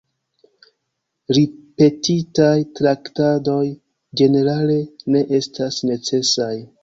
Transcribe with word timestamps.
Ripetitaj 1.37 2.55
traktadoj 2.79 3.61
ĝenerale 4.21 4.79
ne 5.17 5.23
estas 5.41 5.81
necesaj. 5.91 6.53